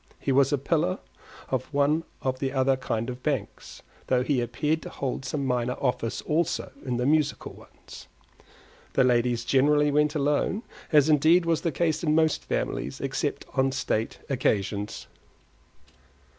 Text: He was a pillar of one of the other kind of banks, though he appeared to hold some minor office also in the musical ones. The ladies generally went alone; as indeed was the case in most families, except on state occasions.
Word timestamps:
He 0.17 0.31
was 0.31 0.51
a 0.51 0.57
pillar 0.57 0.97
of 1.51 1.71
one 1.71 2.05
of 2.23 2.39
the 2.39 2.51
other 2.53 2.75
kind 2.75 3.07
of 3.07 3.21
banks, 3.21 3.83
though 4.07 4.23
he 4.23 4.41
appeared 4.41 4.81
to 4.81 4.89
hold 4.89 5.25
some 5.25 5.45
minor 5.45 5.75
office 5.79 6.23
also 6.23 6.71
in 6.83 6.97
the 6.97 7.05
musical 7.05 7.53
ones. 7.53 8.07
The 8.93 9.03
ladies 9.03 9.45
generally 9.45 9.91
went 9.91 10.15
alone; 10.15 10.63
as 10.91 11.07
indeed 11.07 11.45
was 11.45 11.61
the 11.61 11.71
case 11.71 12.03
in 12.03 12.15
most 12.15 12.45
families, 12.45 12.99
except 12.99 13.45
on 13.53 13.71
state 13.71 14.17
occasions. 14.27 15.05